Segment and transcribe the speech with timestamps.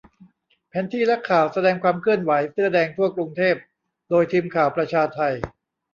[0.69, 3.55] แผนที่และข่าว แสดงความเคลื่อนไหวเสื้อแดงทั่วกรุงเทพ
[4.09, 5.21] โดยทีมข่าวประชาไท